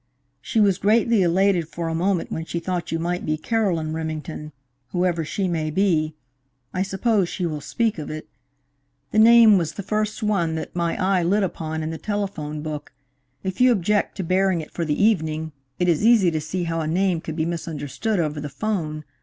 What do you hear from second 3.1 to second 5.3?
be Carolyn Remington whoever